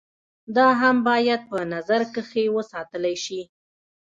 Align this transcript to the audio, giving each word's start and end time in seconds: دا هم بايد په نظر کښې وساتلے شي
دا 0.55 0.67
هم 0.81 0.95
بايد 1.07 1.41
په 1.51 1.59
نظر 1.73 2.01
کښې 2.13 2.45
وساتلے 2.57 3.13
شي 3.25 3.41